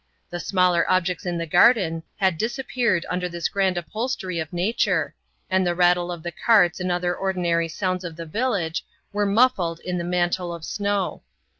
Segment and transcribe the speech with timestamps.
[0.31, 5.13] The smaller objects in the garden had disappeared under this grand upholstery of nature,
[5.47, 8.83] and the rattle of the carts and other ordinary sounds of the village
[9.13, 11.21] were muffled in the mantle of snow.